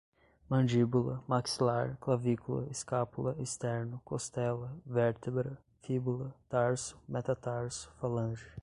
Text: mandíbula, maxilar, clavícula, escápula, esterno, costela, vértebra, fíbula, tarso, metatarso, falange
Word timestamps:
mandíbula, 0.49 1.21
maxilar, 1.27 1.95
clavícula, 2.01 2.65
escápula, 2.71 3.35
esterno, 3.37 4.01
costela, 4.03 4.75
vértebra, 4.83 5.55
fíbula, 5.83 6.33
tarso, 6.49 6.97
metatarso, 7.07 7.91
falange 7.99 8.43